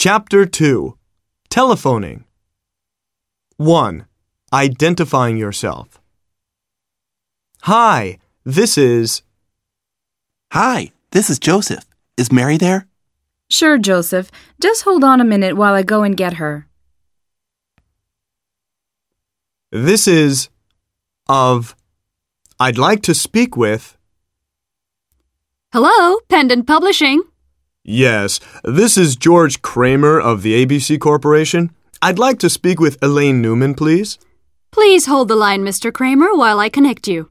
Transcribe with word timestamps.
Chapter 0.00 0.46
2 0.46 0.96
Telephoning 1.50 2.22
1. 3.56 4.06
Identifying 4.52 5.36
yourself. 5.36 6.00
Hi, 7.62 8.18
this 8.44 8.78
is. 8.78 9.22
Hi, 10.52 10.92
this 11.10 11.28
is 11.28 11.40
Joseph. 11.40 11.84
Is 12.16 12.30
Mary 12.30 12.56
there? 12.56 12.86
Sure, 13.50 13.76
Joseph. 13.76 14.30
Just 14.60 14.84
hold 14.84 15.02
on 15.02 15.20
a 15.20 15.24
minute 15.24 15.56
while 15.56 15.74
I 15.74 15.82
go 15.82 16.04
and 16.04 16.16
get 16.16 16.34
her. 16.34 16.68
This 19.72 20.06
is. 20.06 20.48
Of. 21.28 21.74
I'd 22.60 22.78
like 22.78 23.02
to 23.02 23.14
speak 23.14 23.56
with. 23.56 23.98
Hello, 25.72 26.20
Pendant 26.28 26.68
Publishing. 26.68 27.24
Yes, 27.90 28.38
this 28.64 28.98
is 28.98 29.16
George 29.16 29.62
Kramer 29.62 30.20
of 30.20 30.42
the 30.42 30.62
ABC 30.62 31.00
Corporation. 31.00 31.70
I'd 32.02 32.18
like 32.18 32.38
to 32.40 32.50
speak 32.50 32.78
with 32.78 32.98
Elaine 33.00 33.40
Newman, 33.40 33.74
please. 33.74 34.18
Please 34.70 35.06
hold 35.06 35.28
the 35.28 35.36
line, 35.36 35.64
Mr. 35.64 35.90
Kramer, 35.90 36.34
while 36.34 36.60
I 36.60 36.68
connect 36.68 37.08
you. 37.08 37.30